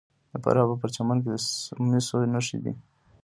د 0.31 0.33
فراه 0.43 0.67
په 0.69 0.75
پرچمن 0.81 1.17
کې 1.23 1.29
د 1.31 1.37
مسو 1.89 2.17
نښې 2.33 2.41
شته. 2.59 2.71